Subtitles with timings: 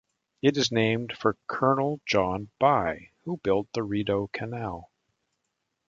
[0.41, 4.89] It is named for Colonel John By, who built the Rideau Canal.